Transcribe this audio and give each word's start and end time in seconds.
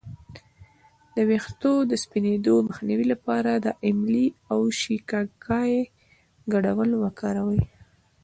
د 1.15 1.17
ویښتو 1.29 1.73
د 1.91 1.93
سپینیدو 2.03 2.55
مخنیوي 2.69 3.05
لپاره 3.13 3.51
د 3.55 3.67
املې 3.89 4.27
او 4.51 4.59
شیکاکای 4.81 5.73
ګډول 6.53 6.89
وکاروئ 7.03 7.61